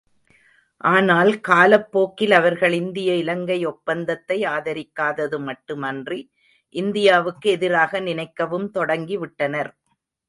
[0.81, 6.19] ஆனால், காலப் போக்கில் அவர்கள் இந்திய இலங்கை ஒப்பந்தத்தை ஆதரிக்காதது மட்டுமன்றி,
[6.75, 9.71] இந்தியாவுக்கு எதிராக நினைக்கவும் தொடங்கிவிட்டனர்.